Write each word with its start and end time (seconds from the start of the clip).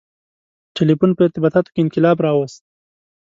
•ټیلیفون 0.75 1.11
په 1.15 1.21
ارتباطاتو 1.25 1.71
کې 1.73 1.79
انقلاب 1.85 2.17
راوست. 2.25 2.61